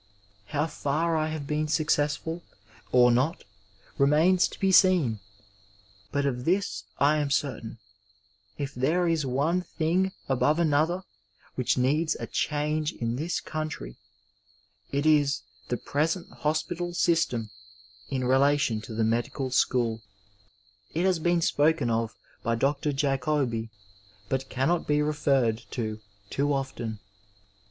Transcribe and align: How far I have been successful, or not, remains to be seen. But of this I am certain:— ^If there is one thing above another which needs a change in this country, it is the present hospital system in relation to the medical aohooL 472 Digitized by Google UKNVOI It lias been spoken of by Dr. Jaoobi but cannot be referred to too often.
How 0.47 0.65
far 0.65 1.15
I 1.15 1.27
have 1.27 1.45
been 1.45 1.67
successful, 1.67 2.41
or 2.91 3.11
not, 3.11 3.43
remains 3.99 4.47
to 4.47 4.59
be 4.59 4.71
seen. 4.71 5.19
But 6.11 6.25
of 6.25 6.43
this 6.43 6.85
I 6.97 7.17
am 7.17 7.29
certain:— 7.29 7.77
^If 8.59 8.73
there 8.73 9.07
is 9.07 9.27
one 9.27 9.61
thing 9.61 10.11
above 10.27 10.57
another 10.57 11.03
which 11.53 11.77
needs 11.77 12.15
a 12.19 12.25
change 12.25 12.93
in 12.93 13.17
this 13.17 13.39
country, 13.39 13.95
it 14.91 15.05
is 15.05 15.43
the 15.67 15.77
present 15.77 16.31
hospital 16.31 16.95
system 16.95 17.51
in 18.09 18.23
relation 18.23 18.81
to 18.81 18.95
the 18.95 19.03
medical 19.03 19.51
aohooL 19.51 20.01
472 20.01 20.01
Digitized 20.01 20.03
by 20.25 20.93
Google 20.93 20.97
UKNVOI 20.97 20.99
It 20.99 21.03
lias 21.03 21.19
been 21.19 21.41
spoken 21.41 21.89
of 21.91 22.15
by 22.41 22.55
Dr. 22.55 22.91
Jaoobi 22.91 23.69
but 24.29 24.49
cannot 24.49 24.87
be 24.87 25.03
referred 25.03 25.63
to 25.69 25.99
too 26.31 26.51
often. 26.53 26.97